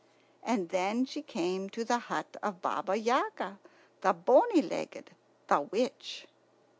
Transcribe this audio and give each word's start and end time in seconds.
And 0.41 0.69
then 0.69 1.05
she 1.05 1.21
came 1.21 1.69
to 1.69 1.83
the 1.85 1.99
hut 1.99 2.35
of 2.41 2.59
Baba 2.59 2.95
Yaga, 2.97 3.59
the 4.01 4.13
bony 4.13 4.63
legged, 4.63 5.11
the 5.47 5.61
witch. 5.61 6.25